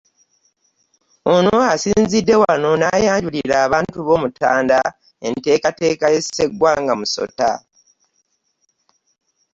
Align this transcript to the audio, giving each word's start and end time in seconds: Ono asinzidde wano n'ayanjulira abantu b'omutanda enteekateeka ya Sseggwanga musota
Ono 1.33 1.55
asinzidde 1.73 2.35
wano 2.43 2.69
n'ayanjulira 2.79 3.55
abantu 3.65 3.97
b'omutanda 4.05 4.79
enteekateeka 5.27 6.05
ya 6.13 6.19
Sseggwanga 6.23 6.93
musota 7.01 7.49